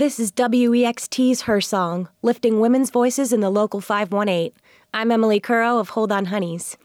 This 0.00 0.18
is 0.18 0.32
WEXT's 0.32 1.42
Her 1.42 1.60
Song, 1.60 2.08
lifting 2.22 2.58
women's 2.58 2.88
voices 2.88 3.34
in 3.34 3.40
the 3.40 3.50
local 3.50 3.82
518. 3.82 4.50
I'm 4.94 5.12
Emily 5.12 5.38
Curro 5.40 5.78
of 5.78 5.90
Hold 5.90 6.10
On 6.10 6.24
Honeys. 6.24 6.78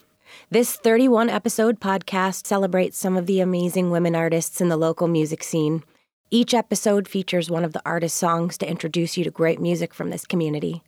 This 0.50 0.76
31 0.76 1.30
episode 1.30 1.80
podcast 1.80 2.46
celebrates 2.46 2.98
some 2.98 3.16
of 3.16 3.26
the 3.26 3.40
amazing 3.40 3.90
women 3.90 4.18
artists 4.18 4.60
in 4.60 4.68
the 4.68 4.76
local 4.76 5.08
music 5.08 5.44
scene. 5.44 5.82
Each 6.30 6.54
episode 6.54 7.08
features 7.08 7.50
one 7.50 7.64
of 7.64 7.72
the 7.72 7.82
artist's 7.86 8.20
songs 8.20 8.58
to 8.58 8.70
introduce 8.70 9.16
you 9.16 9.24
to 9.24 9.32
great 9.32 9.62
music 9.62 9.94
from 9.94 10.10
this 10.10 10.26
community. 10.26 10.84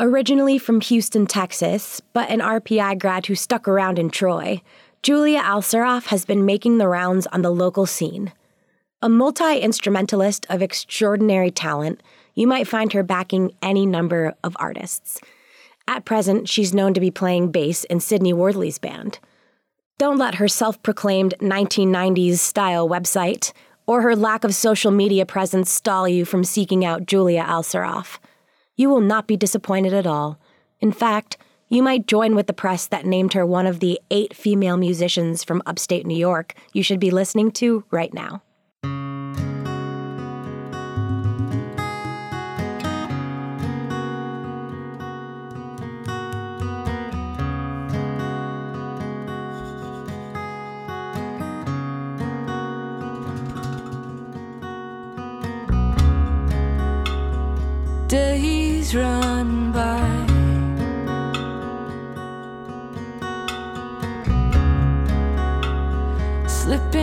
Originally 0.00 0.56
from 0.56 0.80
Houston, 0.80 1.26
Texas, 1.26 2.00
but 2.14 2.30
an 2.30 2.40
RPI 2.40 2.98
grad 2.98 3.26
who 3.26 3.34
stuck 3.34 3.68
around 3.68 3.98
in 3.98 4.08
Troy, 4.08 4.62
Julia 5.02 5.40
Alsarraf 5.40 6.06
has 6.06 6.24
been 6.24 6.46
making 6.46 6.78
the 6.78 6.88
rounds 6.88 7.26
on 7.26 7.42
the 7.42 7.52
local 7.52 7.84
scene. 7.84 8.32
A 9.00 9.08
multi 9.08 9.60
instrumentalist 9.60 10.44
of 10.50 10.60
extraordinary 10.60 11.52
talent, 11.52 12.02
you 12.34 12.48
might 12.48 12.66
find 12.66 12.92
her 12.92 13.04
backing 13.04 13.52
any 13.62 13.86
number 13.86 14.34
of 14.42 14.56
artists. 14.58 15.20
At 15.86 16.04
present, 16.04 16.48
she's 16.48 16.74
known 16.74 16.94
to 16.94 17.00
be 17.00 17.12
playing 17.12 17.52
bass 17.52 17.84
in 17.84 18.00
Sydney 18.00 18.32
Worthley's 18.32 18.80
band. 18.80 19.20
Don't 19.98 20.18
let 20.18 20.34
her 20.34 20.48
self 20.48 20.82
proclaimed 20.82 21.36
1990s 21.40 22.38
style 22.38 22.88
website 22.88 23.52
or 23.86 24.02
her 24.02 24.16
lack 24.16 24.42
of 24.42 24.52
social 24.52 24.90
media 24.90 25.24
presence 25.24 25.70
stall 25.70 26.08
you 26.08 26.24
from 26.24 26.42
seeking 26.42 26.84
out 26.84 27.06
Julia 27.06 27.44
Alsarraf. 27.44 28.18
You 28.74 28.90
will 28.90 29.00
not 29.00 29.28
be 29.28 29.36
disappointed 29.36 29.94
at 29.94 30.08
all. 30.08 30.40
In 30.80 30.90
fact, 30.90 31.36
you 31.68 31.84
might 31.84 32.08
join 32.08 32.34
with 32.34 32.48
the 32.48 32.52
press 32.52 32.88
that 32.88 33.06
named 33.06 33.34
her 33.34 33.46
one 33.46 33.68
of 33.68 33.78
the 33.78 34.00
eight 34.10 34.34
female 34.34 34.76
musicians 34.76 35.44
from 35.44 35.62
upstate 35.66 36.04
New 36.04 36.18
York 36.18 36.54
you 36.72 36.82
should 36.82 36.98
be 36.98 37.12
listening 37.12 37.52
to 37.52 37.84
right 37.92 38.12
now. 38.12 38.42
Days 58.08 58.94
run 58.94 59.70
by. 59.70 60.00
Slip 66.48 66.94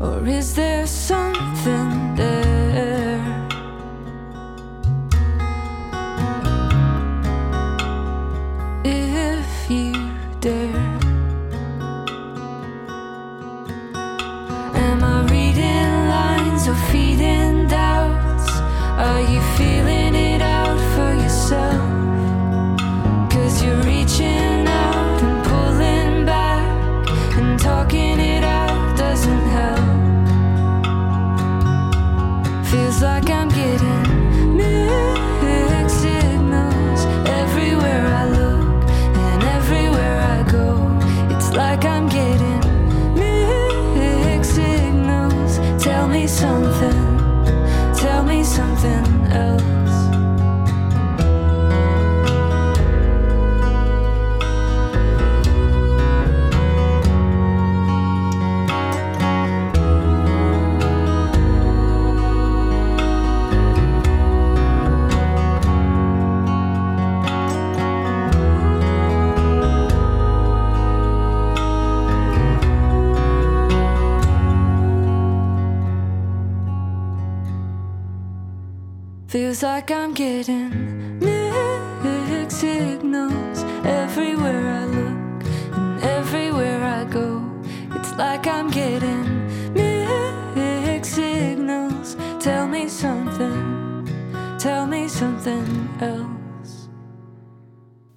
Or 0.00 0.24
is 0.28 0.54
there 0.54 0.86
something 0.86 2.14
there? 2.14 3.48
If 8.84 9.70
you 9.70 9.92
dare. 10.40 10.98
Am 14.86 15.02
I 15.02 15.26
reading 15.32 16.08
lines 16.08 16.68
or 16.68 16.76
feeding 16.92 17.66
doubts? 17.66 18.48
Are 18.96 19.20
you 19.20 19.40
feeling 19.56 19.97
me 46.20 46.26
something, 46.26 47.44
tell 47.94 48.24
me 48.24 48.42
something 48.42 49.06
else. 49.30 49.97
Feels 79.28 79.62
like 79.62 79.90
I'm 79.90 80.14
getting 80.14 81.18
mixed 81.18 82.60
signals 82.60 83.62
everywhere 83.84 84.66
I 84.70 84.86
look 84.86 85.44
and 85.74 86.02
everywhere 86.02 86.82
I 86.82 87.04
go. 87.04 87.44
It's 87.90 88.14
like 88.14 88.46
I'm 88.46 88.70
getting 88.70 89.74
mixed 89.74 91.14
signals. 91.14 92.16
Tell 92.40 92.66
me 92.66 92.88
something, 92.88 94.08
tell 94.58 94.86
me 94.86 95.08
something 95.08 95.90
else. 96.00 96.88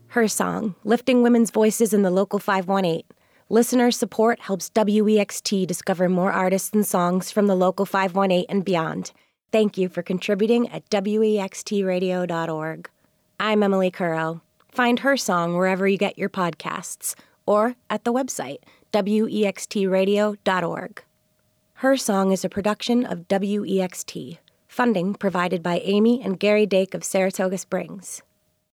Her 0.08 0.30
song, 0.30 0.76
lifting 0.86 1.24
women's 1.24 1.52
voices 1.52 1.94
in 1.94 2.04
the 2.04 2.10
local 2.10 2.40
518. 2.40 3.04
Listener 3.50 3.92
support 3.92 4.40
helps 4.40 4.70
WEXT 4.70 5.68
discover 5.68 6.08
more 6.08 6.32
artists 6.32 6.72
and 6.74 6.88
songs 6.88 7.34
from 7.34 7.48
the 7.48 7.56
local 7.56 7.86
518 7.86 8.46
and 8.48 8.64
beyond. 8.64 9.12
Thank 9.52 9.78
you 9.78 9.90
for 9.90 10.02
contributing 10.02 10.70
at 10.70 10.90
WEXTradio.org. 10.90 12.90
I'm 13.38 13.64
Emily 13.64 13.92
Curro. 13.92 14.40
Find 14.72 15.00
her 15.00 15.18
song 15.18 15.58
wherever 15.58 15.86
you 15.88 15.98
get 15.98 16.18
your 16.18 16.30
podcasts 16.30 17.16
or 17.46 17.76
at 17.90 18.06
the 18.06 18.14
website, 18.14 18.60
WEXTradio.org. 18.94 21.04
Her 21.74 21.98
Song 21.98 22.32
is 22.32 22.46
a 22.46 22.50
production 22.50 23.06
of 23.06 23.28
WEXT, 23.28 24.38
funding 24.68 25.16
provided 25.16 25.64
by 25.64 25.80
Amy 25.80 26.22
and 26.24 26.40
Gary 26.40 26.66
Dake 26.66 26.94
of 26.94 27.04
Saratoga 27.04 27.58
Springs. 27.58 28.22